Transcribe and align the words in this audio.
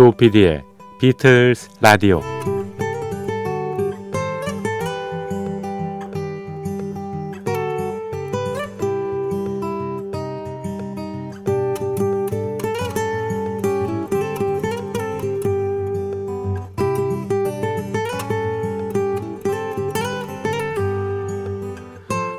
조피디의 0.00 0.62
비틀스 0.98 1.72
라디오 1.82 2.22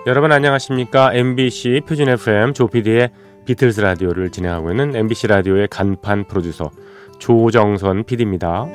여러분 0.07 0.31
안녕하십니까? 0.31 1.13
MBC 1.13 1.81
표준 1.87 2.09
FM 2.09 2.55
조피디의 2.55 3.11
비틀스 3.45 3.81
라디오를 3.81 4.31
진행하고 4.31 4.71
있는 4.71 4.95
MBC 4.95 5.27
라디오의 5.27 5.67
간판 5.69 6.27
프로듀서 6.27 6.71
조정선 7.21 8.03
PD입니다. 8.03 8.65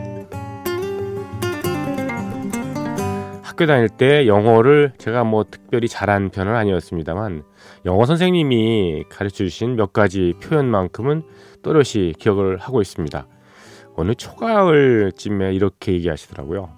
학교 3.42 3.66
다닐 3.66 3.88
때 3.88 4.28
영어를 4.28 4.92
제가 4.98 5.24
뭐 5.24 5.42
특별히 5.42 5.88
잘한 5.88 6.30
편은 6.30 6.54
아니었습니다만 6.54 7.42
영어 7.86 8.06
선생님이 8.06 9.06
가르쳐 9.08 9.38
주신 9.38 9.74
몇 9.74 9.92
가지 9.92 10.34
표현만큼은 10.40 11.24
또렷이 11.64 12.14
기억을 12.20 12.58
하고 12.58 12.80
있습니다. 12.80 13.26
어느 13.96 14.14
초가을쯤에 14.14 15.52
이렇게 15.52 15.94
얘기하시더라고요. 15.94 16.68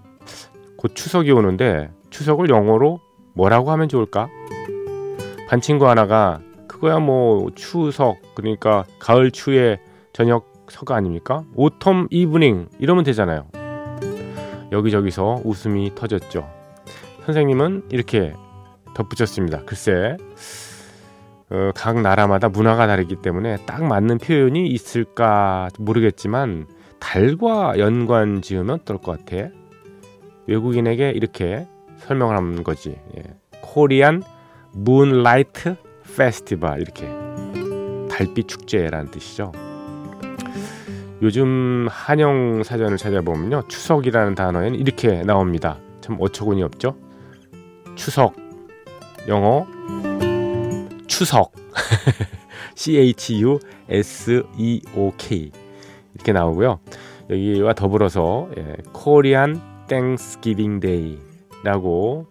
곧 0.78 0.94
추석이 0.94 1.30
오는데 1.32 1.90
추석을 2.08 2.48
영어로 2.48 2.98
뭐라고 3.34 3.72
하면 3.72 3.90
좋을까? 3.90 4.28
반 5.50 5.60
친구 5.60 5.86
하나가 5.86 6.40
그거야 6.66 6.98
뭐 6.98 7.50
추석 7.54 8.16
그러니까 8.34 8.84
가을 8.98 9.30
추의 9.30 9.78
저녁 10.14 10.57
석 10.70 10.96
아닙니까? 10.96 11.44
autumn 11.56 12.08
evening 12.10 12.68
이러면 12.78 13.04
되잖아요. 13.04 13.48
여기저기서 14.72 15.42
웃음이 15.44 15.94
터졌죠. 15.94 16.48
선생님은 17.24 17.88
이렇게 17.90 18.34
덧붙였습니다. 18.94 19.64
글쎄 19.64 20.16
어, 21.50 21.70
각 21.74 22.00
나라마다 22.00 22.48
문화가 22.48 22.86
다르기 22.86 23.16
때문에 23.16 23.56
딱 23.64 23.84
맞는 23.84 24.18
표현이 24.18 24.66
있을까 24.68 25.68
모르겠지만 25.78 26.66
달과 27.00 27.78
연관 27.78 28.42
지으면 28.42 28.80
어떨 28.80 28.98
것 28.98 29.24
같아? 29.24 29.48
외국인에게 30.46 31.10
이렇게 31.10 31.66
설명을 31.98 32.36
한 32.36 32.64
거지. 32.64 32.96
예. 33.16 33.22
코리안 33.60 34.22
문라이트 34.72 35.76
페스티벌 36.16 36.80
이렇게 36.80 37.06
달빛 38.10 38.48
축제라는 38.48 39.10
뜻이죠. 39.10 39.52
요즘 41.20 41.88
한영 41.90 42.62
사전을 42.62 42.96
찾아보면요 42.96 43.62
추석이라는 43.68 44.34
단어에는 44.34 44.78
이렇게 44.78 45.22
나옵니다. 45.22 45.78
참 46.00 46.16
어처구니 46.20 46.62
없죠. 46.62 46.96
추석 47.96 48.34
영어 49.26 49.66
추석 51.08 51.52
C 52.76 52.96
H 52.98 53.42
U 53.42 53.58
S 53.88 54.44
E 54.56 54.80
O 54.96 55.12
K 55.18 55.50
이렇게 56.14 56.32
나오고요. 56.32 56.78
여기와 57.30 57.72
더불어서 57.74 58.48
예, 58.56 58.76
Korean 58.92 59.60
Thanksgiving 59.88 60.80
Day라고 60.80 62.26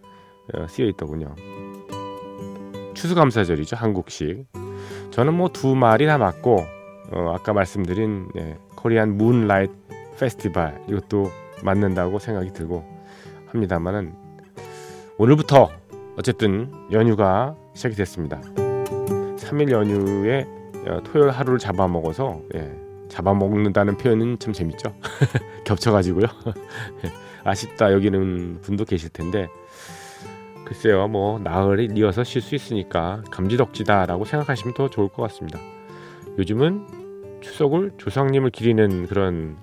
어, 0.54 0.68
쓰여 0.68 0.88
있더군요. 0.88 1.36
추수감사절이죠 2.94 3.76
한국식. 3.76 4.46
저는 5.12 5.34
뭐 5.34 5.50
두 5.50 5.76
말이 5.76 6.06
다 6.06 6.18
맞고 6.18 6.66
어, 7.12 7.34
아까 7.36 7.54
말씀드린 7.54 8.30
예, 8.38 8.58
Korean 8.78 9.18
Moonlight 9.18 9.74
Festival 10.18 10.80
이것도 10.88 11.30
맞는다고 11.64 12.20
생각이 12.20 12.54
들고 12.54 12.86
합니다만은 13.48 14.14
오늘부터 15.18 15.70
어쨌든 16.18 16.72
연휴가 16.92 17.56
시작이 17.74 17.96
됐습니다. 17.96 18.40
3일 18.56 19.72
연휴에 19.72 20.46
어, 20.88 21.02
토요일 21.04 21.32
하루를 21.32 21.60
잡아먹어서 21.60 22.42
예, 22.56 22.72
잡아먹는다는 23.10 23.98
표현은 23.98 24.40
참 24.40 24.54
재밌죠. 24.54 24.94
겹쳐가지고요. 25.66 26.26
아쉽다 27.44 27.94
여기는 27.94 28.60
분도 28.62 28.86
계실 28.86 29.10
텐데 29.10 29.48
글쎄요, 30.66 31.08
뭐 31.08 31.40
나흘을 31.40 31.98
이어서 31.98 32.24
쉴 32.24 32.42
수 32.42 32.56
있으니까 32.56 33.24
감지덕지다라고 33.32 34.26
생각하시면 34.26 34.74
더 34.74 34.90
좋을 34.90 35.08
것 35.08 35.24
같습니다. 35.24 35.60
요즘은 36.38 37.07
추석을 37.42 37.92
조상님을 37.98 38.52
기리는 38.52 39.08
그런 39.08 39.58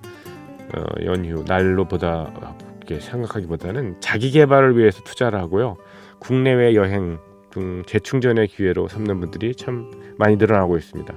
어, 0.77 0.85
연휴 1.05 1.45
날로 1.45 1.87
보다 1.87 2.33
이렇게 2.79 3.01
생각하기보다는 3.01 3.97
자기 4.01 4.31
개발을 4.31 4.77
위해서 4.77 5.03
투자를 5.05 5.39
하고요. 5.39 5.77
국내외 6.19 6.75
여행 6.75 7.19
등 7.51 7.83
재충전의 7.87 8.49
기회로 8.49 8.89
삼는 8.89 9.21
분들이 9.21 9.55
참 9.55 9.91
많이 10.19 10.37
늘어나고 10.37 10.77
있습니다. 10.77 11.15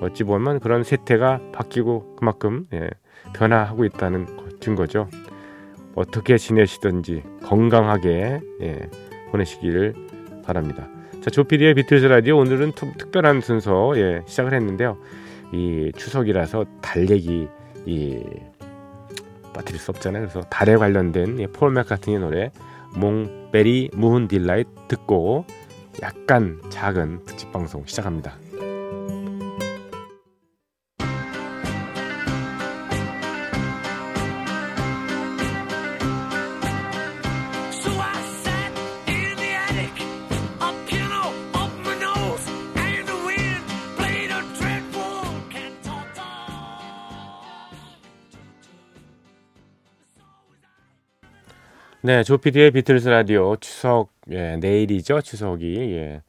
어찌 0.00 0.24
보면 0.24 0.60
그런 0.60 0.84
세태가 0.84 1.40
바뀌고 1.52 2.16
그만큼 2.16 2.66
예, 2.72 2.90
변화하고 3.34 3.84
있다는 3.84 4.26
증거죠. 4.60 5.08
어떻게 5.94 6.38
지내시든지 6.38 7.22
건강하게 7.42 8.40
예, 8.60 8.90
보내시기를 9.30 9.94
바랍니다. 10.44 10.88
자, 11.20 11.30
조피디의 11.30 11.74
비틀즈 11.74 12.06
라디오 12.06 12.38
오늘은 12.38 12.72
투, 12.72 12.92
특별한 12.96 13.40
순서 13.40 13.92
예, 13.96 14.22
시작을 14.26 14.52
했는데요. 14.54 14.98
이 15.52 15.92
추석이라서 15.96 16.64
달 16.80 17.08
얘기 17.10 17.48
이 17.86 18.22
빠뜨릴 19.54 19.80
수 19.80 19.90
없잖아요. 19.90 20.22
그래서 20.22 20.40
달에 20.48 20.76
관련된 20.76 21.40
예, 21.40 21.46
폴 21.46 21.72
맥카트니 21.72 22.18
노래 22.18 22.50
몽베리 22.94 23.90
문 23.94 24.28
딜라이트 24.28 24.70
듣고 24.88 25.44
약간 26.02 26.60
작은 26.70 27.24
특집 27.24 27.52
방송 27.52 27.84
시작합니다. 27.86 28.34
네, 52.08 52.22
조피디의 52.22 52.70
비틀스 52.70 53.06
라디오 53.10 53.56
추석 53.56 54.14
예, 54.30 54.56
내일이죠. 54.56 55.20
추석이 55.20 55.76
예. 55.92 56.22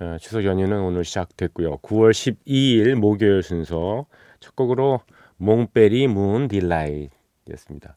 어, 0.00 0.16
추석 0.18 0.46
연휴는 0.46 0.80
오늘 0.80 1.04
시작됐고요. 1.04 1.76
9월 1.82 2.12
12일 2.12 2.94
목요일 2.94 3.42
순서 3.42 4.06
첫 4.40 4.56
곡으로 4.56 5.02
Monkberry 5.36 6.06
Moon 6.06 6.48
Delight였습니다. 6.48 7.96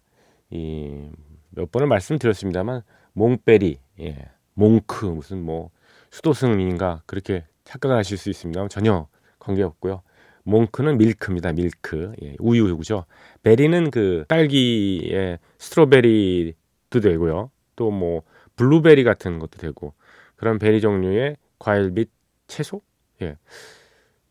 이 0.50 1.10
몇 1.52 1.72
번을 1.72 1.88
말씀드렸습니다만 1.88 2.81
Monkberry 3.14 3.80
예. 4.02 4.18
Monk 4.56 5.06
무슨 5.06 5.44
뭐 5.44 5.70
수도승인가 6.12 7.04
그렇게 7.06 7.46
착각을 7.64 7.96
하실 7.96 8.18
수 8.18 8.30
있습니다. 8.30 8.68
전혀 8.68 9.08
관계 9.40 9.64
없고요. 9.64 10.02
Monk는 10.44 10.98
밀크입니다. 10.98 11.54
밀크. 11.54 12.12
예, 12.22 12.36
우유죠. 12.40 13.06
berry는 13.44 13.92
그 13.92 14.26
딸기의 14.28 15.40
strawberry 15.58 16.54
도 16.89 17.00
되고요. 17.01 17.51
또 17.75 17.92
뭐 17.92 18.24
블루베리 18.56 19.04
같은 19.04 19.39
것도 19.39 19.60
되고 19.60 19.94
그런 20.36 20.57
berry 20.60 20.81
종류의 20.81 21.38
과일 21.60 21.92
및 21.92 22.10
채소? 22.48 22.81
예. 23.22 23.38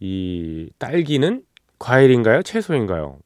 이 0.01 0.71
딸기는 0.79 1.45
과일인가요? 1.79 2.43
채소인가요? 2.43 3.19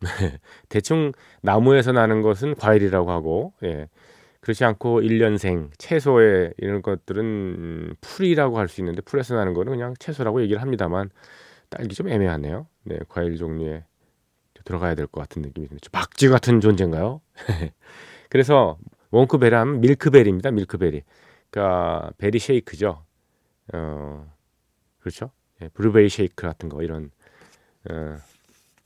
대충 0.68 1.12
나무에서 1.42 1.92
나는 1.92 2.22
것은 2.22 2.54
과일이라고 2.56 3.10
하고 3.10 3.54
예. 3.64 3.88
그렇지 4.40 4.64
않고 4.64 5.00
일년생 5.02 5.70
채소에 5.78 6.52
이런 6.58 6.82
것들은 6.82 7.96
풀이라고 8.00 8.58
할 8.58 8.68
수 8.68 8.80
있는데 8.80 9.02
풀에서 9.02 9.34
나는 9.34 9.54
거는 9.54 9.72
그냥 9.72 9.94
채소라고 9.98 10.42
얘기를 10.42 10.62
합니다만 10.62 11.10
딸기 11.70 11.94
좀 11.96 12.08
애매하네요. 12.08 12.66
네, 12.84 12.98
과일 13.08 13.36
종류에 13.36 13.84
들어가야 14.64 14.94
될 14.96 15.06
것 15.08 15.20
같은 15.22 15.42
느낌이 15.42 15.68
드죠. 15.68 15.90
박쥐 15.92 16.28
같은 16.28 16.60
존재인가요? 16.60 17.20
그래서 18.36 18.76
Monkberry 19.12 19.54
하면 19.54 19.80
milk 19.80 19.97
berry입니다. 19.97 20.50
Milk 20.50 20.72
berry. 20.72 21.04
그러니까 21.48 22.10
berry 22.18 22.38
shake죠. 22.38 23.02
어, 23.72 24.32
그렇죠. 25.00 25.30
예, 25.62 25.68
블루베리 25.70 26.10
쉐이크 26.10 26.46
같은 26.46 26.68
거 26.68 26.82
이런 26.82 27.10
어, 27.88 28.16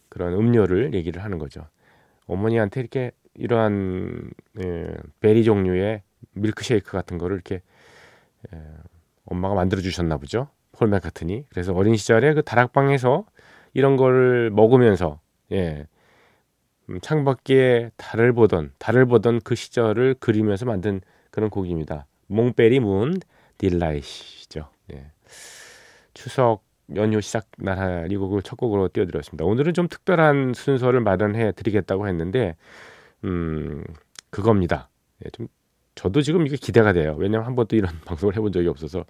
그런 0.08 0.34
음료를 0.34 0.94
얘기를 0.94 1.24
하는 1.24 1.38
거죠. 1.38 1.66
어머니한테 2.28 2.78
이렇게 2.80 3.10
이러한 3.34 4.30
예, 4.60 4.94
berry 5.18 5.42
종류의 5.42 6.04
밀크쉐이크 6.34 6.92
같은 6.92 7.18
거를 7.18 7.34
이렇게 7.34 7.60
예, 8.54 8.62
엄마가 9.24 9.56
만들어 9.56 9.80
주셨나 9.80 10.16
보죠. 10.18 10.46
폴 10.70 10.86
맥카트니. 10.86 11.46
그래서 11.48 11.74
어린 11.74 11.96
시절에 11.96 12.34
그 12.34 12.42
다락방에서 12.42 13.26
이런 13.74 13.96
거를 13.96 14.50
먹으면서 14.50 15.18
예, 15.50 15.80
음, 15.80 15.99
창밖에 17.02 17.90
달을 17.96 18.32
보던 18.32 18.72
달을 18.78 19.06
보던 19.06 19.40
그 19.42 19.54
시절을 19.54 20.16
그리면서 20.20 20.66
만든 20.66 21.00
그런 21.30 21.50
곡입니다. 21.50 22.06
몽베리 22.26 22.80
문 22.80 23.20
딜라이시죠. 23.58 24.68
예. 24.92 25.10
추석 26.14 26.64
연휴 26.96 27.20
시작 27.20 27.46
날이 27.58 28.16
곡을 28.16 28.42
첫 28.42 28.56
곡으로 28.56 28.88
띄워드렸습니다. 28.88 29.44
오늘은 29.44 29.74
좀 29.74 29.88
특별한 29.88 30.54
순서를 30.54 31.00
마련해 31.00 31.52
드리겠다고 31.52 32.08
했는데 32.08 32.56
음 33.24 33.84
그겁니다. 34.30 34.90
예, 35.24 35.30
좀 35.30 35.48
저도 35.94 36.22
지금 36.22 36.46
이게 36.46 36.56
기대가 36.56 36.92
돼요. 36.92 37.14
왜냐하면 37.18 37.46
한 37.46 37.54
번도 37.54 37.76
이런 37.76 37.92
방송을 38.06 38.36
해본 38.36 38.52
적이 38.52 38.68
없어서 38.68 39.04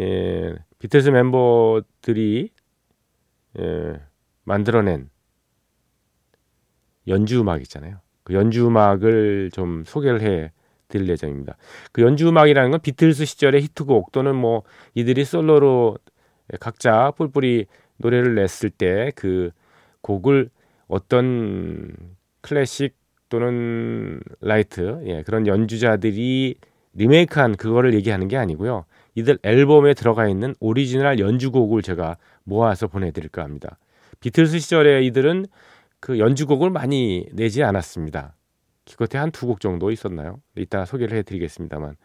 예, 0.00 0.54
비틀스 0.78 1.10
멤버들이 1.10 2.50
예, 3.58 4.00
만들어낸 4.44 5.10
연주 7.08 7.40
음악 7.40 7.62
있잖아요. 7.62 7.98
그 8.24 8.34
연주 8.34 8.66
음악을 8.66 9.50
좀 9.52 9.84
소개를 9.86 10.22
해 10.22 10.52
드릴 10.88 11.08
예정입니다. 11.08 11.56
그 11.90 12.02
연주 12.02 12.28
음악이라는 12.28 12.70
건 12.70 12.80
비틀스 12.80 13.24
시절의 13.24 13.62
히트곡 13.62 14.12
또는 14.12 14.36
뭐 14.36 14.62
이들이 14.94 15.24
솔로로 15.24 15.96
각자 16.60 17.12
뿔뿔이 17.16 17.66
노래를 17.96 18.34
냈을 18.34 18.70
때 18.70 19.10
그 19.14 19.50
곡을 20.02 20.50
어떤 20.88 21.94
클래식 22.42 22.94
또는 23.28 24.20
light 24.40 25.00
예, 25.06 25.22
그런 25.22 25.46
연주자들이 25.46 26.56
리메이크한 26.94 27.56
그거를 27.56 27.94
얘기하는 27.94 28.28
게 28.28 28.36
아니고요. 28.36 28.84
이들 29.14 29.38
앨범에 29.42 29.94
들어가 29.94 30.28
있는 30.28 30.54
오리지널 30.60 31.18
연주곡을 31.18 31.80
제가 31.80 32.18
모아서 32.44 32.88
보내드릴까 32.88 33.42
합니다. 33.42 33.78
비틀스 34.20 34.58
시절에 34.58 35.02
이들은 35.04 35.46
그 36.02 36.18
연주곡을 36.18 36.70
많이 36.70 37.28
내지 37.32 37.62
않았습니다. 37.62 38.34
기껏해 38.86 39.18
한 39.20 39.30
두 39.30 39.46
곡 39.46 39.60
정도 39.60 39.92
있었나요? 39.92 40.40
이따 40.56 40.84
소개를 40.84 41.16
해드리겠습니다만. 41.18 41.96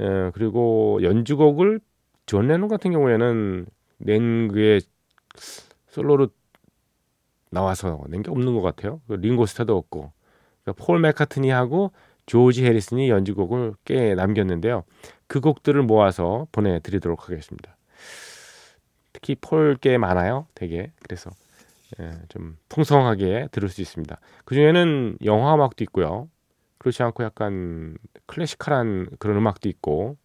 어, 0.00 0.30
그리고 0.34 1.00
연주곡을 1.02 1.80
존 2.26 2.48
레논 2.48 2.68
같은 2.68 2.90
경우에는 2.92 3.66
낸 4.00 4.48
그에 4.48 4.80
솔로로 5.88 6.28
나와서 7.50 8.04
낸 8.08 8.22
게 8.22 8.30
없는 8.30 8.54
것 8.54 8.62
같아요. 8.62 9.00
그 9.08 9.14
링고스타도 9.14 9.76
없고 9.76 10.12
그러니까 10.64 10.84
폴 10.84 11.00
맥카트니하고 11.00 11.92
조지 12.26 12.66
해리슨이 12.66 13.08
연주곡을 13.08 13.74
꽤 13.84 14.14
남겼는데요. 14.14 14.84
그 15.28 15.40
곡들을 15.40 15.80
모아서 15.82 16.46
보내드리도록 16.52 17.28
하겠습니다. 17.28 17.76
특히 19.12 19.34
폴 19.40 19.76
꽤 19.80 19.96
많아요, 19.98 20.46
되게. 20.54 20.92
그래서 21.02 21.30
예, 22.00 22.10
좀 22.28 22.56
풍성하게 22.68 23.48
들을 23.50 23.68
수 23.68 23.80
있습니다. 23.80 24.18
그 24.44 24.54
중에는 24.54 25.18
영화 25.24 25.54
음악도 25.54 25.84
있고요. 25.84 26.28
그렇지 26.78 27.02
않고 27.02 27.24
약간 27.24 27.96
클래시컬한 28.26 29.10
그런 29.18 29.36
음악도 29.36 29.68
있고 29.68 30.16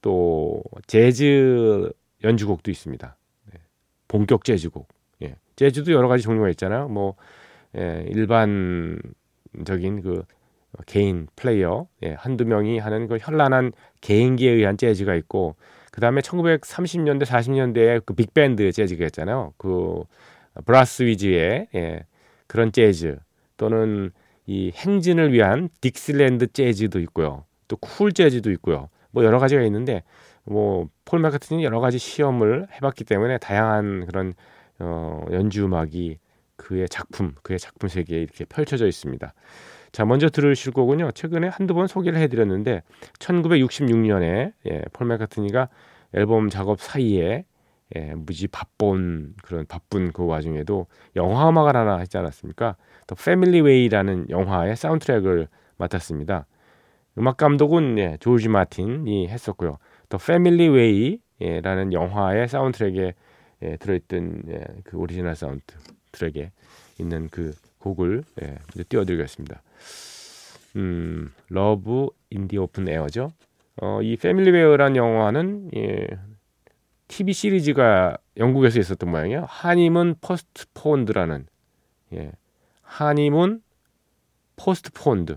또 0.00 0.62
재즈 0.86 1.90
연주곡도 2.24 2.70
있습니다. 2.70 3.16
네. 3.52 3.60
본격 4.08 4.44
재즈곡. 4.44 4.88
예. 5.22 5.36
재즈도 5.56 5.92
여러 5.92 6.08
가지 6.08 6.22
종류가 6.22 6.48
있잖아요. 6.50 6.88
뭐 6.88 7.16
예, 7.76 8.04
일반적인 8.08 9.02
그 10.02 10.24
개인 10.86 11.26
플레이어 11.36 11.86
예, 12.02 12.14
한두 12.14 12.44
명이 12.46 12.78
하는 12.78 13.08
그 13.08 13.18
현란한 13.20 13.72
개인기에 14.00 14.52
의한 14.52 14.76
재즈가 14.76 15.14
있고 15.16 15.56
그 15.90 16.00
다음에 16.00 16.20
1930년대 16.20 17.24
40년대에 17.24 18.06
그 18.06 18.14
빅밴드 18.14 18.70
재즈가 18.72 19.04
있잖아요. 19.06 19.52
그 19.58 20.04
브라스 20.64 21.04
위주의 21.04 21.68
예, 21.74 22.04
그런 22.46 22.72
재즈 22.72 23.18
또는 23.56 24.10
이 24.46 24.72
행진을 24.74 25.32
위한 25.32 25.68
딕시랜드 25.80 26.52
재즈도 26.52 27.00
있고요. 27.00 27.44
또 27.68 27.76
쿨 27.76 28.12
재즈도 28.12 28.50
있고요. 28.52 28.88
뭐 29.12 29.24
여러 29.24 29.38
가지가 29.38 29.62
있는데 29.62 30.02
뭐 30.44 30.87
폴 30.87 31.20
매카트니 31.20 31.64
여러 31.64 31.80
가지 31.80 31.98
시험을 31.98 32.66
해봤기 32.74 33.04
때문에 33.04 33.38
다양한 33.38 34.06
그런 34.06 34.32
어, 34.78 35.24
연주 35.30 35.64
음악이 35.64 36.18
그의 36.56 36.88
작품, 36.88 37.34
그의 37.42 37.58
작품 37.58 37.88
세계에 37.88 38.20
이렇게 38.20 38.44
펼쳐져 38.44 38.86
있습니다. 38.86 39.32
자, 39.92 40.04
먼저 40.04 40.28
들으실 40.28 40.72
곡은요. 40.72 41.12
최근에 41.12 41.48
한두 41.48 41.74
번 41.74 41.86
소개를 41.86 42.18
해드렸는데 42.20 42.82
1966년에 43.18 44.52
예, 44.70 44.82
폴 44.92 45.06
매카트니가 45.06 45.68
앨범 46.14 46.48
작업 46.48 46.80
사이에 46.80 47.44
예, 47.96 48.14
무지 48.14 48.46
바쁜 48.46 49.34
그런 49.42 49.66
바쁜 49.66 50.12
그 50.12 50.24
와중에도 50.24 50.86
영화 51.16 51.48
음악을 51.48 51.76
하나 51.76 51.98
하지 51.98 52.18
않았습니까? 52.18 52.76
The 53.06 53.14
Family 53.14 53.60
Way라는 53.60 54.30
영화의 54.30 54.76
사운드트랙을 54.76 55.48
맡았습니다. 55.76 56.46
음악 57.18 57.36
감독은 57.36 57.98
예, 57.98 58.16
조지 58.20 58.48
마틴이 58.48 59.28
했었고요. 59.28 59.78
The 60.08 60.18
Family 60.18 60.68
Way라는 60.68 61.92
영화의 61.92 62.48
사운드트랙에 62.48 63.14
예, 63.62 63.76
들어있던 63.76 64.42
예, 64.48 64.64
그 64.84 64.96
오리지널 64.96 65.34
사운드트랙에 65.34 66.52
있는 66.98 67.28
그 67.30 67.52
곡을 67.78 68.22
예, 68.42 68.56
띄워드리겠습니다. 68.88 69.62
음, 70.76 71.32
Love 71.48 72.08
in 72.30 72.40
the 72.40 72.56
Open 72.56 72.88
Air죠. 72.88 73.32
어, 73.82 74.00
이 74.02 74.16
Family 74.16 74.50
Way란 74.50 74.96
영화는 74.96 75.70
예, 75.74 76.06
TV 77.10 77.32
시리즈가 77.32 78.16
영국에서 78.36 78.78
있었던 78.78 79.10
모양이에요. 79.10 79.44
Honeymoon 79.48 80.14
Postponed라는 80.20 81.46
예, 82.14 82.32
Honeymoon 82.82 83.62
Postponed. 84.54 85.36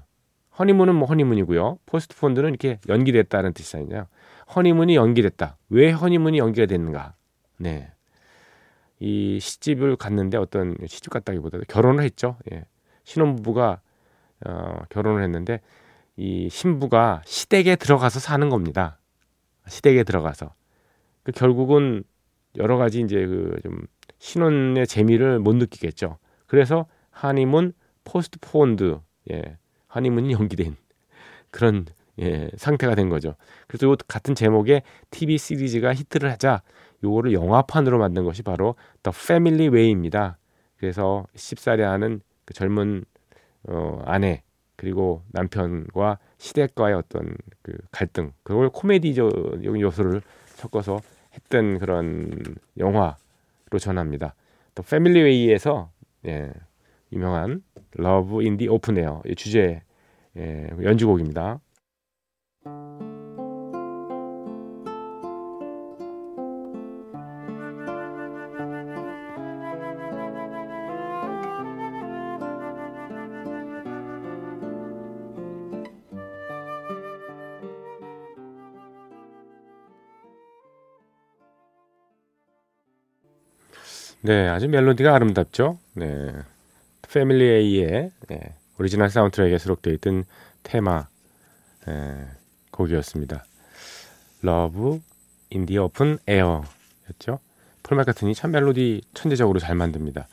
허니문은 0.60 0.94
뭐 0.94 1.08
허니문이고요. 1.08 1.80
Postponed는 1.88 2.50
이렇게 2.50 2.80
연기됐다는 2.88 3.54
뜻이 3.54 3.76
아니냐. 3.78 4.08
허니문이 4.56 4.96
연기됐다. 4.96 5.58
왜 5.70 5.90
허니문이 5.90 6.38
연기가 6.38 6.68
됐는가? 6.68 7.16
네. 7.58 7.92
이 9.00 9.40
시집을 9.40 9.96
갔는데 9.96 10.38
어떤 10.38 10.78
시집 10.86 11.10
갔다기보다 11.10 11.58
결혼을 11.68 12.04
했죠. 12.04 12.38
예. 12.52 12.66
신혼부부가 13.04 13.82
어, 14.46 14.78
결혼을 14.90 15.24
했는데 15.24 15.60
이 16.18 16.50
신부가 16.52 17.24
시댁에 17.26 17.78
들어가서 17.78 18.20
사는 18.20 18.48
겁니다. 18.50 19.00
시댁에 19.68 20.04
들어가서 20.04 20.54
그 21.24 21.32
결국은 21.32 22.04
여러 22.58 22.78
가지 22.78 23.02
이제 23.02 23.26
그 23.26 23.58
좀 23.64 23.80
신혼의 24.24 24.88
재미를 24.88 25.40
못 25.40 25.54
느끼겠죠. 25.58 26.18
그래서 26.48 26.86
하니문 27.12 27.74
포스트 28.06 28.40
폰드 28.40 29.00
예 29.32 29.58
하니문이 29.88 30.32
연기된 30.34 30.78
그런 31.52 31.86
예, 32.20 32.50
상태가 32.56 32.96
된 32.96 33.10
거죠. 33.10 33.36
그래서 33.68 33.88
요 33.88 33.96
같은 34.08 34.34
제목의 34.34 34.84
TV 35.12 35.38
시리즈가 35.38 35.94
히트를 35.94 36.32
하자 36.32 36.62
요거를 37.04 37.34
영화판으로 37.34 37.98
만든 37.98 38.24
것이 38.24 38.44
바로 38.44 38.76
The 39.02 39.14
Family 39.14 39.70
Way입니다. 39.70 40.38
그래서 40.78 41.26
쉽사리 41.36 41.82
하는 41.82 42.22
그 42.46 42.54
젊은 42.54 43.04
어, 43.68 44.02
아내 44.06 44.44
그리고 44.78 45.24
남편과 45.32 46.20
시댁과의 46.38 46.96
어떤 46.96 47.36
그 47.62 47.74
갈등 47.92 48.32
그걸 48.44 48.70
코미디적 48.70 49.66
요소를 49.66 50.22
섞어서 50.46 51.00
했던 51.34 51.80
그런 51.80 52.56
영화로 52.78 53.80
전합니다. 53.80 54.36
또 54.76 54.84
Family 54.84 55.22
Way에서 55.22 55.92
예, 56.26 56.52
유명한 57.12 57.64
Love 57.94 58.44
in 58.44 58.53
the 58.53 58.68
Open 58.68 58.98
Air 58.98 59.22
주제 59.36 59.82
예, 60.38 60.70
연주곡입니다. 60.82 61.60
네, 84.26 84.48
아주 84.48 84.70
멜로디가 84.70 85.14
아름답죠. 85.14 85.80
네, 85.96 86.32
Family 87.02 87.44
Way의 87.44 88.10
네, 88.30 88.56
오리지널 88.80 89.10
사운드트랙에 89.10 89.58
수록되어 89.58 89.92
있던 89.96 90.24
테마 90.64 91.08
네, 91.86 92.28
곡이었습니다. 92.72 93.44
In 95.54 95.66
the 95.66 95.78
Open 95.78 96.20
Air였죠. 96.30 97.40
폴 97.84 97.98
매카트니 97.98 98.34
참 98.34 98.52
멜로디 98.52 99.02
천재적으로 99.14 99.60
잘 99.60 99.76
만듭니다. 99.76 100.28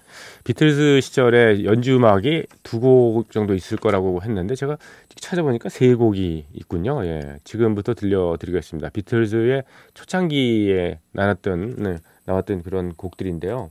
비틀즈 0.45 1.00
시절에 1.00 1.64
연주 1.64 1.97
음악이 1.97 2.47
두 2.62 2.80
곡 2.80 3.33
정도 3.33 3.54
있을 3.54 3.76
거라고 3.76 4.23
했는데 4.23 4.54
제가 4.54 4.78
찾아보니까 5.16 5.69
세 5.69 5.95
곡이 5.95 6.47
있군요. 6.54 7.04
예, 7.04 7.38
지금부터 7.45 7.95
들려드리겠습니다. 7.95 8.88
비틀즈의 8.90 9.64
초창기에 9.95 11.00
나눴던 11.12 11.75
네, 11.76 11.99
나왔던 12.25 12.62
그런 12.62 12.95
곡들인데요. 12.95 13.71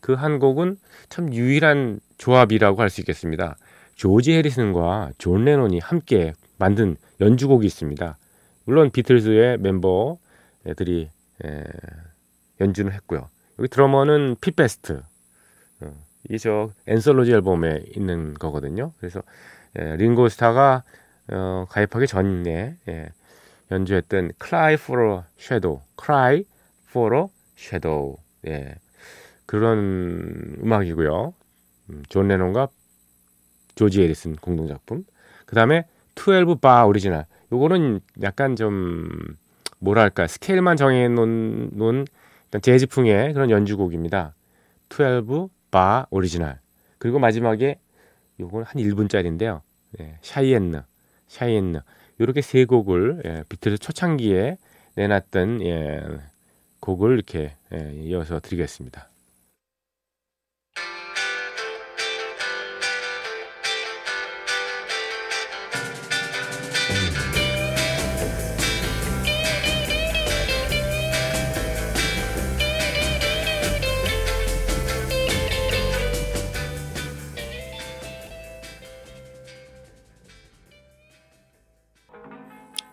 그 0.00 0.14
한 0.14 0.38
곡은 0.38 0.76
참 1.08 1.32
유일한 1.32 1.98
조합이라고 2.18 2.80
할 2.82 2.90
수 2.90 3.00
있겠습니다. 3.00 3.56
조지 3.96 4.32
해리슨과 4.34 5.12
존 5.18 5.44
레논이 5.46 5.78
함께 5.78 6.34
만든 6.58 6.96
연주곡이 7.20 7.66
있습니다. 7.66 8.18
물론 8.66 8.90
비틀즈의 8.90 9.58
멤버들이 9.58 11.08
에, 11.44 11.64
연주를 12.60 12.92
했고요. 12.92 13.28
여기 13.58 13.68
드러머는 13.68 14.36
피트 14.40 14.56
베스트. 14.56 15.02
어, 15.80 15.94
이게 16.24 16.38
저 16.38 16.70
Anthology 16.86 17.32
앨범에 17.32 17.84
있는 17.94 18.34
거거든요. 18.34 18.92
그래서 18.98 19.22
예, 19.78 19.96
링고 19.96 20.28
스타가 20.28 20.84
어, 21.28 21.66
가입하기 21.68 22.06
전에 22.06 22.76
예, 22.88 23.08
연주했던 23.70 24.32
Cry 24.42 24.74
for 24.74 25.12
a 25.12 25.20
Shadow, 25.38 25.82
Cry 26.00 26.44
for 26.88 27.16
a 27.16 27.24
Shadow. 27.56 28.16
예, 28.46 28.76
그런 29.46 30.58
음악이고요. 30.62 31.34
음, 31.90 32.02
존 32.08 32.28
레논과 32.28 32.68
조지 33.74 34.02
해리슨 34.02 34.36
공동 34.36 34.68
작품. 34.68 35.04
그 35.46 35.54
다음에 35.54 35.86
12 36.14 36.43
Bar 36.43 36.86
Original. 36.86 37.26
요거는 37.52 38.00
약간 38.22 38.56
좀 38.56 39.08
뭐랄까 39.78 40.26
스케일만 40.26 40.76
정해놓은 40.76 41.70
놓은 41.74 42.06
재즈풍의 42.60 43.32
그런 43.34 43.50
연주곡입니다. 43.50 44.34
12 44.88 45.48
Bar 45.70 46.06
Original. 46.10 46.60
그리고 46.98 47.18
마지막에 47.18 47.80
요건 48.38 48.62
한 48.62 48.80
1분짜리인데요. 48.80 49.60
예, 50.00 50.18
샤이엔느, 50.22 50.82
샤이엔느. 51.26 51.78
요렇게 52.20 52.42
세 52.42 52.64
곡을 52.64 53.22
예, 53.24 53.44
비틀즈 53.48 53.78
초창기에 53.78 54.56
내놨던 54.94 55.62
예, 55.62 56.00
곡을 56.80 57.14
이렇게 57.14 57.54
예, 57.72 57.92
이어서 58.02 58.38
드리겠습니다. 58.38 59.08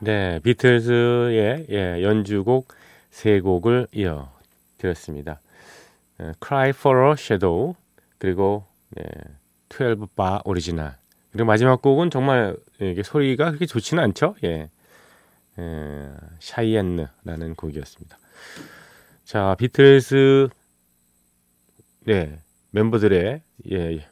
네, 0.03 0.39
비틀즈의 0.39 1.67
예, 1.69 2.01
연주곡 2.01 2.69
세 3.11 3.39
곡을 3.39 3.85
이어 3.91 4.31
드렸습니다. 4.79 5.39
예, 6.19 6.33
Cry 6.43 6.69
for 6.69 7.09
a 7.09 7.13
Shadow 7.13 7.75
그리고 8.17 8.65
예, 8.99 9.03
12 9.69 9.98
Bar 9.98 10.41
Original 10.43 10.95
그리고 11.31 11.45
마지막 11.45 11.83
곡은 11.83 12.09
정말 12.09 12.57
이게 12.79 13.03
소리가 13.03 13.51
그렇게 13.51 13.67
좋지는 13.67 14.01
않죠. 14.05 14.33
예, 14.43 14.71
예 15.59 16.09
Cayenne라는 16.39 17.53
곡이었습니다. 17.55 18.17
자, 19.23 19.55
비틀즈 19.59 20.49
네 22.05 22.39
멤버들의 22.71 23.41
예, 23.71 24.07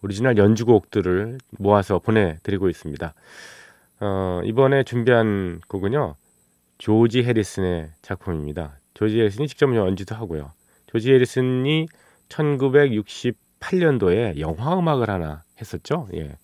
오리지널 0.00 0.38
연주곡들을 0.38 1.36
모아서 1.58 1.98
보내드리고 1.98 2.70
있습니다. 2.70 3.12
어, 4.06 4.42
이번에 4.44 4.82
준비한 4.82 5.62
곡은요. 5.66 6.16
조지 6.76 7.24
해리슨의 7.24 7.90
작품입니다. 8.02 8.78
조지 8.92 9.18
해리슨이 9.18 9.48
직접 9.48 9.74
연주도 9.74 10.14
하고요. 10.14 10.52
조지 10.86 11.10
해리슨이 11.10 11.86
1968년도에 12.28 14.38
영화 14.40 14.78
음악을 14.78 15.08
하나 15.08 15.42
했었죠. 15.58 16.06
예. 16.12 16.36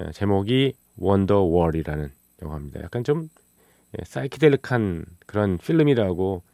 예 0.00 0.12
제목이 0.12 0.74
원더월이라는 0.98 2.12
영화입니다. 2.42 2.84
약간 2.84 3.02
좀 3.02 3.28
예, 3.98 4.04
사이키델릭한 4.04 5.04
그런 5.26 5.58
필름이라고 5.58 6.44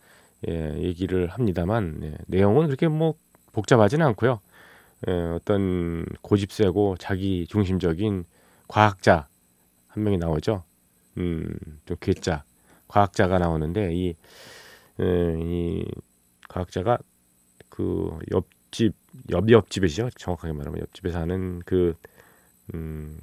예, 0.49 0.79
얘기를 0.79 1.27
합니다만 1.27 2.01
예, 2.03 2.15
내용은 2.29 2.69
그렇게 2.69 2.89
뭐 2.89 3.13
복잡하지는 3.53 4.07
않고요. 4.07 4.41
예, 5.07 5.13
어떤 5.13 6.07
고집세고 6.23 6.97
자기 6.99 7.47
중심적인 7.47 8.25
과학자 8.69 9.29
한 9.95 10.03
명이 10.03 10.19
나오죠. 10.19 10.65
음, 11.19 11.57
좀 11.87 11.97
괴짜 12.01 12.43
과학자가 12.89 13.39
나오는데 13.39 13.95
이, 13.95 14.17
에, 15.01 15.39
이 15.39 15.85
과학자가 16.49 16.99
그 17.69 18.19
옆집 18.33 18.95
옆 19.31 19.49
옆집이죠. 19.49 20.11
정확하게 20.17 20.53
말하면 20.53 20.81
옆집에 20.81 21.13
사는 21.13 21.61
그 21.65 21.95
음, 22.75 23.19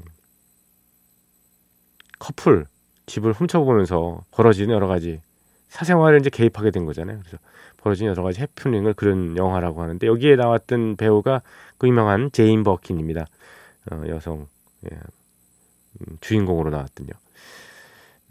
커플 2.19 2.65
집을 3.05 3.33
훔쳐보면서 3.33 4.23
벌어지는 4.31 4.73
여러 4.73 4.87
가지 4.87 5.21
사생활에 5.67 6.17
이제 6.17 6.29
개입하게 6.29 6.71
된 6.71 6.85
거잖아요. 6.85 7.19
그래서 7.19 7.37
벌어진 7.77 8.07
여러 8.07 8.23
가지 8.23 8.41
해프닝을 8.41 8.93
그런 8.93 9.35
영화라고 9.35 9.81
하는데 9.81 10.05
여기에 10.07 10.37
나왔던 10.37 10.95
배우가 10.95 11.41
그 11.77 11.87
유명한 11.87 12.31
제인 12.31 12.63
버킨입니다. 12.63 13.25
어, 13.91 14.03
여성 14.07 14.47
예, 14.85 14.95
음, 14.95 15.20
주인공으로 16.21 16.69
나왔어요. 16.69 17.09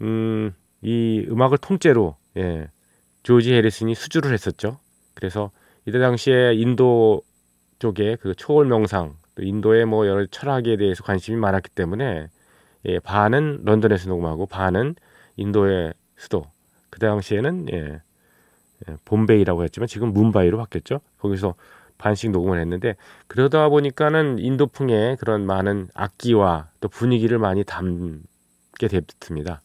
음, 0.01 0.53
이 0.81 1.25
음악을 1.29 1.57
통째로 1.57 2.15
예, 2.37 2.69
조지 3.23 3.53
해리슨이 3.53 3.95
수주를 3.95 4.33
했었죠. 4.33 4.79
그래서 5.13 5.51
이때 5.85 5.99
당시에 5.99 6.53
인도 6.55 7.21
쪽에 7.79 8.17
그 8.19 8.35
초월 8.35 8.65
명상, 8.65 9.15
또 9.35 9.43
인도의 9.43 9.85
뭐 9.85 10.07
여러 10.07 10.25
철학에 10.25 10.77
대해서 10.77 11.03
관심이 11.03 11.37
많았기 11.37 11.69
때문에 11.71 12.27
예, 12.85 12.99
반은 12.99 13.61
런던에서 13.63 14.09
녹음하고 14.09 14.45
반은 14.47 14.95
인도의 15.37 15.93
수도. 16.17 16.45
그 16.89 16.99
당시에는 16.99 17.67
예, 17.71 18.01
예, 18.89 18.95
봄베이라고 19.05 19.63
했지만 19.63 19.87
지금 19.87 20.13
뭄바이로 20.13 20.57
바뀌었죠. 20.57 20.99
거기서 21.19 21.55
반씩 22.01 22.31
녹음을 22.31 22.59
했는데 22.59 22.95
그러다 23.27 23.69
보니까는 23.69 24.39
인도풍의 24.39 25.17
그런 25.17 25.45
많은 25.45 25.87
악기와 25.93 26.69
또 26.79 26.89
분위기를 26.89 27.37
많이 27.37 27.63
담게 27.63 28.87
됐습니다. 28.89 29.61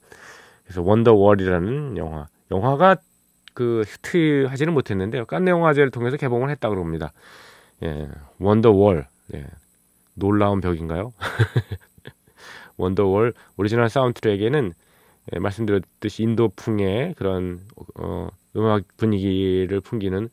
그래서 0.65 0.83
Wonderwall이라는 0.83 1.97
영화, 1.97 2.27
영화가 2.51 2.97
그 3.55 3.83
히트하지는 3.87 4.75
못했는데요. 4.75 5.25
깐느 5.25 5.51
영화제를 5.51 5.91
통해서 5.91 6.19
개봉을 6.19 6.51
했다 6.51 6.69
그럽니다. 6.69 7.13
예, 7.83 8.09
Wonderwall, 8.39 9.07
예, 9.35 9.47
놀라운 10.15 10.61
벽인가요? 10.61 11.15
Wonderwall 12.77 13.33
오리지널 13.57 13.89
사운드트랙에는 13.89 14.73
예, 15.33 15.39
말씀드렸듯이 15.39 16.23
인도풍의 16.23 17.15
그런 17.15 17.61
어, 17.99 18.29
음악 18.57 18.85
분위기를 18.99 19.81
풍기는 19.81 20.29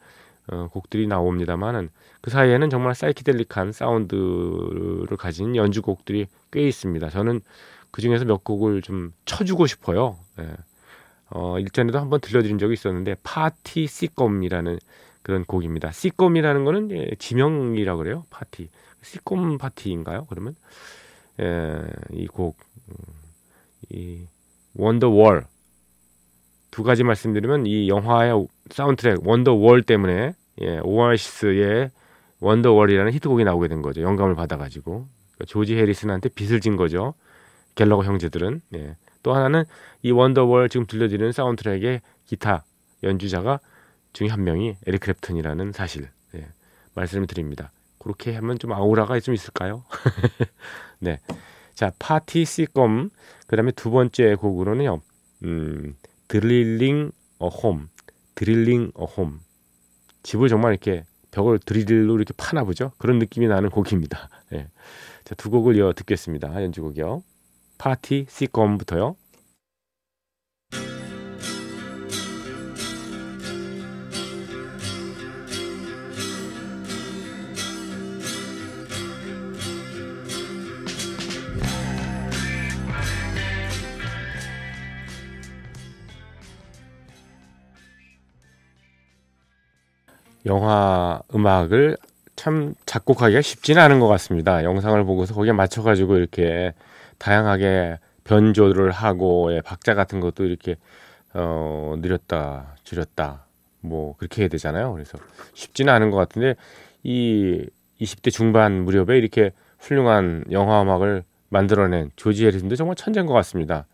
어, 0.48 0.68
곡들이 0.72 1.08
나옵니다만은 1.08 1.90
그 2.22 2.30
사이에는 2.30 2.70
정말 2.70 2.96
사이키델릭한 2.96 3.72
사운드를 3.72 5.18
가진 5.18 5.56
연주곡들이 5.56 6.28
꽤 6.52 6.68
있습니다. 6.68 7.10
저는 7.10 7.42
그 7.92 8.02
중에서 8.02 8.26
몇 8.26 8.44
곡을 8.44 8.82
좀 8.82 9.14
쳐주고 9.26 9.68
싶어요. 9.68 10.18
예. 10.40 10.50
어, 11.30 11.60
일전에도 11.60 12.00
한번 12.00 12.20
들려드린 12.20 12.58
적이 12.58 12.74
있었는데 12.74 13.16
파티 13.24 13.88
시껌이라는 13.88 14.80
그런 15.22 15.46
곡입니다. 15.46 15.92
시껌이라는 15.92 16.66
거는 16.66 16.92
예, 16.92 17.12
지명이라 17.18 17.96
그래요. 17.96 18.26
파티 18.30 18.70
시껌 19.02 19.58
파티인가요? 19.58 20.26
그러면 20.30 20.56
예, 21.40 21.82
이곡 22.12 22.58
음, 22.90 22.96
이 23.90 24.28
원더월 24.76 25.46
두 26.72 26.84
가지 26.84 27.04
말씀드리면 27.04 27.68
이 27.68 27.88
영화의 27.88 28.48
사운드트랙 28.74 29.26
원더월 29.28 29.84
때문에 29.84 30.34
예, 30.62 30.80
오아시스의 30.80 31.92
원더월이라는 32.40 33.14
히트곡이 33.14 33.44
나오게 33.44 33.68
된 33.68 33.82
거죠. 33.82 34.02
영감을 34.02 34.36
받아가지고 34.36 35.08
그러니까 35.34 35.46
조지 35.48 35.78
해리슨한테 35.78 36.30
빚을 36.30 36.60
진 36.60 36.76
거죠. 36.76 37.14
갤러거 37.76 38.04
형제들은 38.04 38.62
예. 38.76 38.96
또 39.22 39.34
하나는 39.34 39.64
이 40.02 40.12
원더월 40.12 40.70
지금 40.70 40.86
들려드리는 40.86 41.32
사운드트랙의 41.32 42.02
기타 42.26 42.66
연주자가 43.04 43.60
중에 44.12 44.28
한 44.28 44.44
명이 44.44 44.78
에릭 44.88 45.02
크랩튼이라는 45.02 45.72
사실 45.72 46.10
예, 46.36 46.48
말씀을 46.96 47.28
드립니다. 47.28 47.72
그렇게 48.00 48.36
하면 48.36 48.60
좀 48.60 48.74
아우라가 48.74 49.20
좀 49.20 49.34
있을까요? 49.34 49.86
네. 51.00 51.20
자, 51.74 51.92
파티 52.00 52.44
시껌. 52.44 53.10
그 53.48 53.56
다음에 53.56 53.72
두 53.72 53.92
번째 53.92 54.36
곡으로는요, 54.36 55.00
음, 55.44 55.96
드릴링 56.28 57.12
어 57.40 57.48
홈, 57.48 57.88
드릴링 58.36 58.92
어 58.96 59.06
홈. 59.06 59.40
집을 60.24 60.50
정말 60.50 60.72
이렇게 60.72 61.04
벽을 61.32 61.60
드릴로 61.60 62.16
이렇게 62.16 62.34
파나 62.38 62.64
보죠. 62.64 62.92
그런 62.98 63.20
느낌이 63.20 63.48
나는 63.48 63.70
곡입니다. 63.70 64.30
예. 64.54 64.68
자, 65.24 65.36
두 65.36 65.50
곡을 65.50 65.76
이어 65.76 65.94
듣겠습니다. 65.94 66.62
연주곡이요. 66.64 67.24
파티 67.78 68.26
시껌부터요. 68.30 69.16
영화 90.46 91.22
음악을 91.34 91.98
참 92.36 92.74
작곡하기가 92.86 93.42
쉽지는 93.42 93.82
않은 93.84 94.00
것 94.00 94.08
같습니다. 94.08 94.64
영상을 94.64 95.02
보고서 95.06 95.34
거기에 95.34 95.54
맞춰가지고 95.54 96.18
이렇게 96.18 96.74
다양하게 97.20 98.00
변조를 98.24 98.92
하고 98.92 99.54
예, 99.54 99.62
박자 99.62 99.94
같은 99.94 100.20
것도 100.20 100.46
이렇게 100.46 100.76
어, 101.34 101.96
느렸다 102.00 102.76
줄였다 102.84 103.46
뭐 103.82 104.16
그렇게 104.18 104.44
해야 104.44 104.50
되잖아요. 104.50 104.94
그래서 104.94 105.18
쉽지는 105.54 105.94
않은 105.94 106.12
것 106.12 106.18
같은데 106.18 106.56
이 107.04 107.66
20대 108.02 108.32
중반 108.32 108.84
무렵에 108.86 109.18
이렇게 109.18 109.52
훌륭한 109.80 110.46
영화 110.52 110.82
음악을 110.82 111.24
만들어낸 111.50 112.10
조지 112.16 112.46
해리슨도 112.46 112.76
정말 112.76 112.96
천재인 112.96 113.26
것 113.28 113.34
같습니다. 113.34 113.86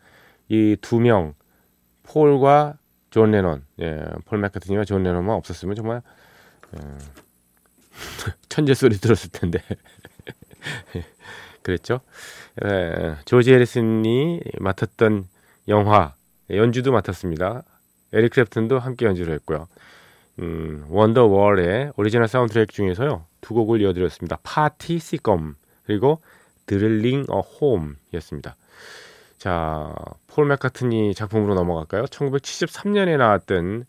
이 0.49 0.75
두 0.81 0.99
명 0.99 1.33
폴과 2.03 2.75
존 3.11 3.31
레논, 3.31 3.65
예, 3.81 4.03
폴 4.25 4.39
맥카트니와 4.39 4.83
존 4.85 5.03
레논만 5.03 5.35
없었으면 5.35 5.75
정말 5.75 5.97
어, 5.97 6.01
천재 8.49 8.73
소리 8.73 8.97
들었을 8.97 9.31
텐데 9.31 9.59
그랬죠. 11.63 12.01
예, 12.65 13.15
조지 13.25 13.53
해리슨이 13.53 14.41
맡았던 14.59 15.27
영화 15.67 16.13
연주도 16.49 16.91
맡았습니다. 16.91 17.63
에릭 18.13 18.33
크랩튼도 18.33 18.79
함께 18.79 19.05
연주를 19.05 19.33
했고요. 19.35 19.67
음, 20.39 20.85
Wonderwall의 20.89 21.93
오리지널 21.95 22.27
사운드트랙 22.27 22.69
중에서요 22.69 23.25
두 23.41 23.53
곡을 23.53 23.81
이어드렸습니다. 23.81 24.39
Party 24.43 24.99
Seacombe 24.99 25.55
그리고 25.85 26.21
Drilling 26.65 27.25
a 27.29 27.41
Home이었습니다. 27.41 28.55
자, 29.37 29.95
폴 30.27 30.47
맥카트니 30.47 31.15
작품으로 31.15 31.55
넘어갈까요? 31.55 32.03
1973년에 32.05 33.17
나왔던 33.17 33.85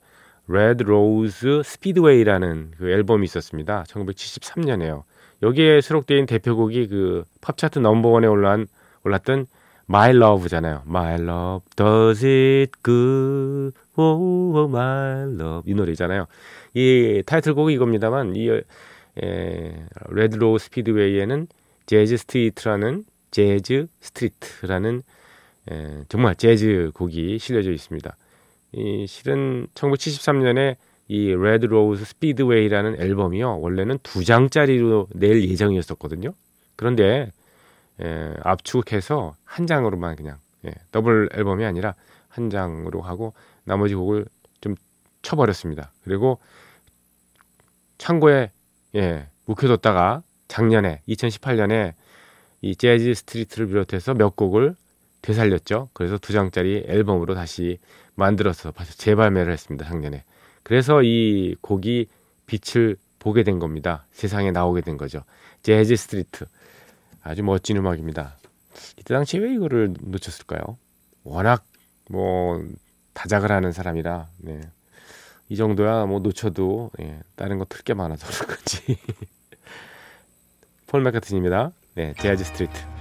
Red 0.52 0.82
Rose 0.82 1.62
Speedway라는 1.64 2.72
그 2.76 2.90
앨범이 2.90 3.24
있었습니다. 3.24 3.84
1973년에요. 3.84 5.04
여기에 5.42 5.80
있는 6.10 6.26
대표곡이 6.26 6.88
그 6.88 7.22
팝차트 7.40 7.78
넘버원에 7.78 8.26
올라온 8.26 8.66
올랐던 9.04 9.46
My 9.88 10.10
Love잖아요. 10.10 10.82
My 10.88 11.14
Love 11.20 11.66
Does 11.76 12.26
It 12.26 12.72
Good 12.82 13.78
Oh, 13.96 14.58
oh 14.58 14.68
My 14.68 15.22
Love 15.34 15.70
이 15.70 15.74
노래잖아요. 15.74 16.26
이 16.74 17.22
타이틀곡이 17.24 17.72
이겁니다만 17.74 18.34
이 18.34 18.50
에, 18.50 19.86
Red 20.08 20.36
Rose 20.36 20.64
Speedway에는 20.64 21.46
Jazz 21.86 22.16
Street라는 22.16 23.04
Jazz 23.30 23.86
Street라는 24.00 25.02
에, 25.70 26.04
정말 26.08 26.34
재즈 26.34 26.90
곡이 26.94 27.38
실려져 27.38 27.70
있습니다. 27.70 28.16
이 28.72 29.06
실은 29.06 29.66
1973년에 29.74 30.76
이 31.08 31.34
Red 31.34 31.66
Rose 31.66 32.04
Speedway라는 32.04 33.00
앨범이요 33.00 33.60
원래는 33.60 33.98
두 34.02 34.24
장짜리로 34.24 35.08
낼 35.14 35.42
예정이었었거든요. 35.42 36.32
그런데 36.76 37.32
에, 38.00 38.34
압축해서 38.42 39.34
한 39.44 39.66
장으로만 39.66 40.16
그냥 40.16 40.38
예, 40.64 40.72
더블 40.92 41.28
앨범이 41.34 41.64
아니라 41.64 41.94
한 42.28 42.48
장으로 42.48 43.00
하고 43.00 43.34
나머지 43.64 43.94
곡을 43.94 44.26
좀 44.60 44.76
쳐버렸습니다. 45.22 45.92
그리고 46.04 46.38
창고에 47.98 48.52
예, 48.94 49.26
묵혀뒀다가 49.46 50.22
작년에 50.48 51.02
2018년에 51.08 51.94
이 52.62 52.76
Jazz 52.76 53.14
Street를 53.14 53.66
비롯해서 53.66 54.14
몇 54.14 54.36
곡을 54.36 54.74
되살렸죠. 55.22 55.88
그래서 55.92 56.18
두 56.18 56.32
장짜리 56.32 56.84
앨범으로 56.86 57.34
다시 57.34 57.78
만들어서 58.20 58.72
재발매를 58.96 59.52
했습니다. 59.52 59.84
작년에. 59.86 60.24
그래서 60.62 61.02
이 61.02 61.56
곡이 61.60 62.06
빛을 62.46 62.96
보게 63.18 63.42
된 63.42 63.58
겁니다. 63.58 64.06
세상에 64.12 64.50
나오게 64.50 64.82
된 64.82 64.96
거죠. 64.96 65.24
Jazz 65.62 65.96
Street. 65.96 66.44
아주 67.22 67.42
멋진 67.42 67.76
음악입니다. 67.78 68.36
이때 68.98 69.14
당시에 69.14 69.40
왜 69.40 69.54
이거를 69.54 69.94
놓쳤을까요? 70.00 70.78
워낙 71.24 71.64
뭐 72.08 72.62
다작을 73.14 73.50
하는 73.52 73.72
사람이라 73.72 74.28
네. 74.38 74.60
이 75.48 75.56
정도야 75.56 76.06
뭐 76.06 76.20
놓쳐도 76.20 76.90
예, 77.00 77.20
다른 77.36 77.58
거 77.58 77.64
틀 77.64 77.82
게 77.82 77.92
많아서 77.94 78.26
그런 78.28 78.56
건지 78.56 78.96
폴 80.86 81.02
맥카트니입니다. 81.02 81.72
네, 81.94 82.14
Jazz 82.18 82.44
Street. 82.44 82.99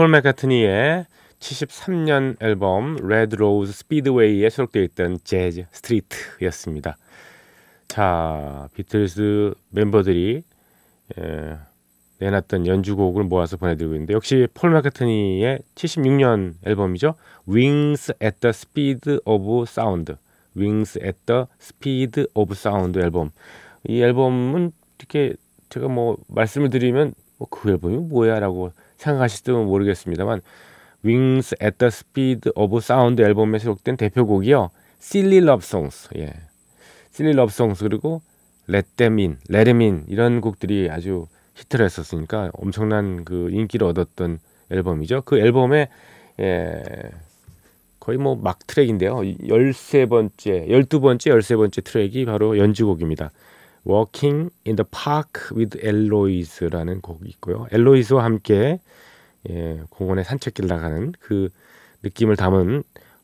폴 0.00 0.08
맥카트니의 0.08 1.04
73년 1.40 2.42
앨범 2.42 2.96
Red 3.06 3.36
Rose 3.36 3.70
Speedway에 3.70 4.48
수록되어 4.48 4.82
있던 4.84 5.18
Jazz 5.24 5.66
Street였습니다. 5.72 6.96
자, 7.86 8.70
비틀스 8.72 9.52
멤버들이 9.68 10.42
에, 11.18 11.56
내놨던 12.18 12.66
연주곡을 12.66 13.24
모아서 13.24 13.58
보내드리고 13.58 13.92
있는데 13.92 14.14
역시 14.14 14.48
폴 14.54 14.70
맥카트니의 14.70 15.58
76년 15.74 16.54
앨범이죠. 16.64 17.14
Wings 17.46 18.10
at 18.22 18.38
the 18.40 18.52
Speed 18.54 19.18
of 19.26 19.64
Sound. 19.68 20.14
Wings 20.56 20.98
at 20.98 21.18
the 21.26 21.44
Speed 21.60 22.24
of 22.32 22.54
Sound 22.56 22.98
앨범. 22.98 23.32
이 23.86 24.00
앨범은 24.00 24.72
이렇게 24.98 25.34
제가 25.68 25.88
뭐 25.88 26.16
말씀을 26.28 26.70
드리면 26.70 27.12
뭐 27.36 27.48
그 27.50 27.70
앨범이 27.70 27.96
뭐야라고 27.96 28.72
생각하실지도 29.00 29.64
모르겠습니다만 29.64 30.40
Wings 31.04 31.54
at 31.62 31.78
the 31.78 31.88
Speed 31.88 32.50
of 32.54 32.76
Sound 32.78 33.22
앨범에 33.22 33.58
수록된 33.58 33.96
대표곡이요. 33.96 34.70
Silly 35.00 35.38
Love 35.38 35.64
Songs. 35.64 36.08
예. 36.16 36.34
Silly 37.12 37.34
Love 37.34 37.50
Songs 37.52 37.82
그리고 37.82 38.22
Let 38.68 38.88
Them 38.96 39.18
In, 39.18 39.38
Let 39.50 39.64
Them 39.64 39.80
In 39.80 40.04
이런 40.08 40.40
곡들이 40.40 40.88
아주 40.90 41.26
히트를 41.54 41.84
했었으니까 41.86 42.50
엄청난 42.52 43.24
그 43.24 43.50
인기를 43.50 43.86
얻었던 43.88 44.38
앨범이죠. 44.70 45.22
그 45.22 45.38
앨범에 45.38 45.88
예, 46.38 46.82
거의 47.98 48.18
뭐 48.18 48.36
막 48.36 48.66
트랙인데요. 48.66 49.16
13번째, 49.16 50.68
12번째, 50.68 51.38
13번째 51.38 51.84
트랙이 51.84 52.24
바로 52.24 52.56
연주곡입니다. 52.58 53.30
Walking 53.86 54.50
in 54.66 54.76
the 54.76 54.84
Park 54.90 55.56
with 55.56 55.78
Eloise라는 55.78 57.00
곡이 57.00 57.28
있고요. 57.30 57.66
엘로이스와 57.72 58.24
함께 58.24 58.80
예, 59.48 59.82
공원에 59.88 60.22
산책길 60.22 60.66
나가는 60.66 61.12
그 61.18 61.48
느낌을 62.02 62.36
담은 62.36 62.82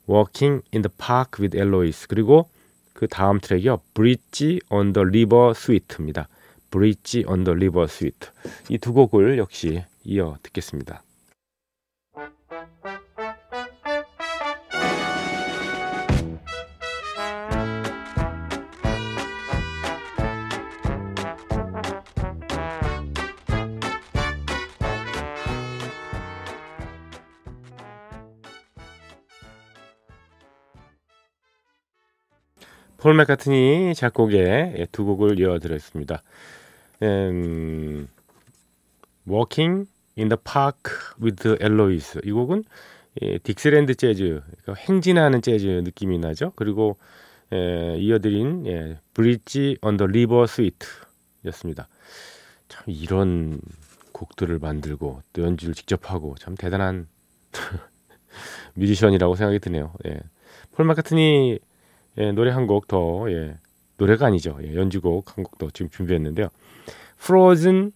Walking 0.09 0.63
in 0.73 0.83
the 0.83 0.91
Park 0.97 1.41
with 1.43 1.57
Eloise 1.57 2.07
그리고 2.09 2.49
그 2.95 3.07
다음 3.07 3.39
트랙이요. 3.41 3.81
Bridge 3.93 4.61
on 4.71 4.93
the 4.95 5.07
River 5.07 5.51
Suite입니다. 5.51 6.29
Bridge 6.71 7.25
on 7.29 7.45
the 7.45 7.55
River 7.55 7.85
Suite 7.85 8.31
이 8.71 8.79
두 8.79 8.93
곡을 8.93 9.39
역시 9.39 9.85
이어 10.05 10.37
듣겠습니다. 10.43 11.03
폴 32.99 33.15
맥카트니 33.15 33.95
작곡의 33.95 34.89
두 34.91 35.05
곡을 35.05 35.39
이어드렸습니다. 35.39 36.23
음, 37.03 38.09
Walking 39.29 39.89
in 40.17 40.29
the 40.29 40.39
Park 40.43 40.93
with 41.21 41.63
Eloise 41.63 42.21
이 42.25 42.33
곡은 42.33 42.65
예, 43.23 43.39
딕스랜드 43.39 43.97
재즈, 43.97 44.43
그러니까 44.63 44.75
행진하는 44.75 45.43
재즈 45.43 45.67
느낌이 45.85 46.19
나죠. 46.19 46.53
그리고 46.57 46.97
예, 47.53 47.97
이어드린 47.99 48.67
예, 48.67 48.99
on 49.83 49.97
the 49.97 50.09
River 50.09 50.45
Suite였습니다. 50.45 51.89
참 52.69 52.85
이런 52.87 53.61
곡들을 54.13 54.59
만들고 54.59 55.23
또 55.33 55.43
연주를 55.43 55.75
직접 55.75 56.11
하고 56.11 56.35
참 56.39 56.55
대단한 56.55 57.09
뮤지션이라고 58.75 59.37
생각이 59.37 59.59
드네요. 59.59 59.93
예. 60.07 60.21
폴 60.73 60.87
마카트니 60.87 61.59
예, 62.19 62.33
노래 62.33 62.51
한 62.51 62.67
곡 62.67 62.89
더, 62.89 63.27
예, 63.31 63.57
노래가 63.99 64.27
아니죠. 64.27 64.59
예, 64.63 64.75
연주곡 64.75 65.37
한 65.37 65.45
곡 65.45 65.59
더 65.59 65.71
지금 65.71 65.91
준비했는데요. 65.91 66.49
Frozen 67.21 67.93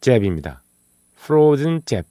잽입니다. 0.00 0.62
frozen 1.18 1.82
잽. 1.84 2.06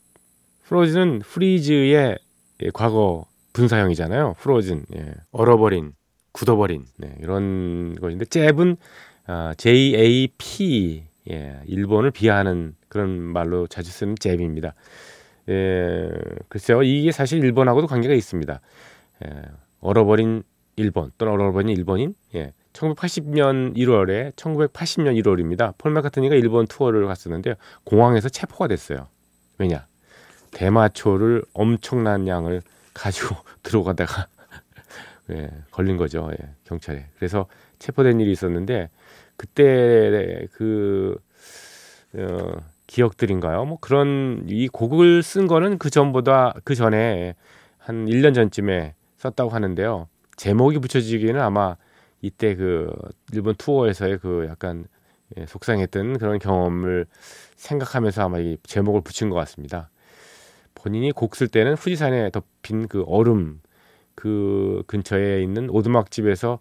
frozen은 0.65 1.21
freeze의 1.25 2.17
예, 2.61 2.69
과거 2.73 3.25
분사형이잖아요. 3.53 4.35
frozen. 4.37 4.85
예. 4.95 5.13
얼어버린, 5.31 5.93
굳어버린 6.31 6.85
네, 6.97 7.15
이런 7.21 7.95
것인데 7.95 8.25
잽은 8.25 8.77
아, 9.25 9.53
J-A-P 9.57 11.03
예, 11.31 11.59
일본을 11.65 12.11
비하하는 12.11 12.75
그런 12.87 13.09
말로 13.19 13.67
자주 13.67 13.91
쓰는 13.91 14.15
잽입니다. 14.19 14.73
예, 15.49 16.09
글쎄요, 16.47 16.83
이게 16.83 17.11
사실 17.11 17.43
일본하고도 17.43 17.87
관계가 17.87 18.13
있습니다. 18.13 18.61
예, 19.25 19.41
얼어버린 19.81 20.43
일본 20.79 21.11
또는 21.17 21.33
얼어버린 21.33 21.69
일본인. 21.69 22.15
예, 22.35 22.53
1980년 22.73 23.75
1월에 23.75 24.33
1980년 24.35 25.21
1월입니다. 25.21 25.73
폴 25.77 25.91
마카트니가 25.91 26.35
일본 26.35 26.67
투어를 26.67 27.05
갔었는데 27.05 27.55
공항에서 27.83 28.29
체포가 28.29 28.67
됐어요. 28.67 29.07
왜냐? 29.57 29.85
대마초를 30.51 31.43
엄청난 31.53 32.27
양을 32.27 32.61
가지고 32.93 33.35
들어가다가 33.61 34.27
예, 35.31 35.49
걸린 35.71 35.97
거죠. 35.97 36.29
예, 36.31 36.49
경찰에. 36.63 37.07
그래서 37.17 37.45
체포된 37.79 38.19
일이 38.19 38.31
있었는데 38.31 38.89
그때 39.35 40.47
그 40.53 41.17
어, 42.15 42.53
기억들인가요? 42.87 43.65
뭐 43.65 43.77
그런 43.79 44.43
이 44.47 44.67
곡을 44.67 45.21
쓴 45.21 45.47
거는 45.47 45.77
그 45.77 45.89
전보다 45.89 46.53
그 46.63 46.73
전에 46.73 47.35
한 47.77 48.05
1년 48.07 48.33
전쯤에 48.33 48.95
썼다고 49.17 49.51
하는데요. 49.51 50.07
제목이 50.39 50.79
붙여지기는 50.79 51.39
아마 51.41 51.75
이때 52.21 52.55
그 52.55 52.89
일본 53.33 53.55
투어에서의 53.55 54.19
그 54.19 54.45
약간 54.49 54.85
예, 55.37 55.45
속상했던 55.45 56.17
그런 56.17 56.39
경험을 56.39 57.05
생각하면서 57.57 58.23
아마 58.23 58.39
이 58.39 58.57
제목을 58.63 59.01
붙인 59.01 59.29
것 59.29 59.35
같습니다. 59.35 59.89
본인이 60.75 61.11
곡 61.11 61.35
쓸 61.35 61.49
때는 61.49 61.73
후지산에 61.73 62.31
덮인 62.31 62.87
그 62.87 63.03
얼음 63.05 63.59
그 64.15 64.83
근처에 64.87 65.43
있는 65.43 65.69
오두막 65.69 66.09
집에서 66.09 66.59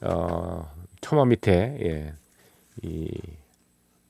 어 0.00 0.72
처마 1.02 1.26
밑에 1.26 1.76
예, 1.82 2.14
이 2.82 3.10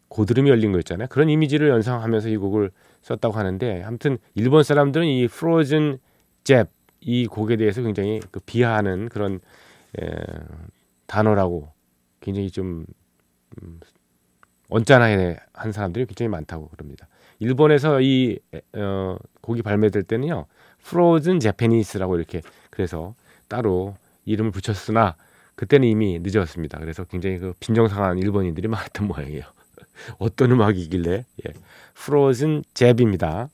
고드름이 0.08 0.48
열린 0.48 0.70
거 0.70 0.78
있잖아요. 0.78 1.08
그런 1.08 1.28
이미지를 1.28 1.68
연상하면서 1.68 2.28
이 2.28 2.36
곡을 2.36 2.70
썼다고 3.02 3.36
하는데 3.36 3.82
아무튼 3.82 4.18
일본 4.36 4.62
사람들은 4.62 5.04
이 5.04 5.26
프로즌 5.26 5.98
잽 6.44 6.68
이 7.00 7.26
곡에 7.26 7.56
대해서 7.56 7.82
굉장히 7.82 8.20
그 8.30 8.40
비하하는 8.40 9.08
그런 9.08 9.40
예, 10.00 10.06
단어라고 11.06 11.72
굉장히 12.20 12.50
좀 12.50 12.84
음, 13.62 13.80
언짢아해 14.68 15.36
한 15.52 15.72
사람들이 15.72 16.06
굉장히 16.06 16.28
많다고 16.28 16.68
그럽니다. 16.68 17.08
일본에서 17.38 18.00
이 18.00 18.38
어, 18.74 19.16
곡이 19.40 19.62
발매될 19.62 20.04
때는요, 20.04 20.46
프로즌 20.82 21.40
제페니스라고 21.40 22.16
이렇게 22.16 22.42
그래서 22.70 23.14
따로 23.48 23.94
이름을 24.26 24.52
붙였으나 24.52 25.16
그때는 25.56 25.88
이미 25.88 26.18
늦었습니다. 26.22 26.78
그래서 26.78 27.04
굉장히 27.04 27.38
그 27.38 27.52
빈정상한 27.60 28.18
일본인들이 28.18 28.68
많았던 28.68 29.08
모양이에요. 29.08 29.42
어떤 30.18 30.52
음악이길래 30.52 31.24
예. 31.46 31.52
프로즌 31.94 32.62
잽입니다. 32.74 33.48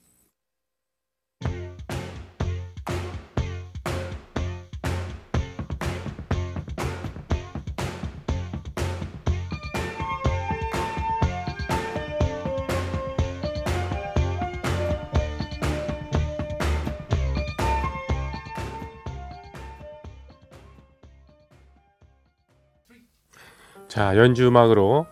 자 23.96 24.14
연주 24.14 24.46
음악으로 24.46 25.06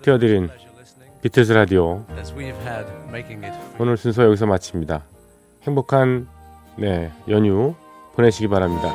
띄워드린 0.00 0.48
비틀스 1.20 1.52
라디오 1.52 2.06
오늘 3.78 3.98
순서 3.98 4.24
여기서 4.24 4.46
마칩니다. 4.46 5.04
행복한 5.64 6.26
네 6.76 7.12
연휴 7.28 7.74
보내시기 8.14 8.48
바랍니다. 8.48 8.94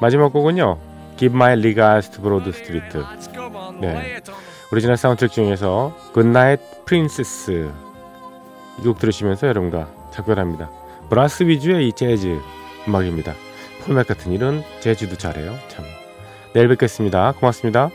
마지막 0.00 0.32
곡은요 0.32 0.78
Give 1.16 1.34
My 1.34 1.60
to 1.60 2.22
Broad 2.22 2.48
Street 2.50 2.96
네 3.80 4.20
오리지널 4.70 4.98
사운드트랙 4.98 5.32
중에서 5.32 5.92
Goodnight 6.14 6.64
Princess 6.86 7.50
이 8.78 8.84
곡 8.84 9.00
들으시면서 9.00 9.48
여러분과 9.48 9.88
작별합니다. 10.12 10.70
브라스 11.10 11.42
위주의 11.42 11.88
이 11.88 11.92
재즈 11.92 12.38
음악입니다. 12.86 13.34
폴 13.84 13.96
맥 13.96 14.06
같은 14.06 14.30
일은 14.30 14.62
재즈도 14.78 15.16
잘해요. 15.18 15.56
참 15.66 15.84
내일 16.52 16.68
뵙겠습니다. 16.68 17.32
고맙습니다. 17.32 17.90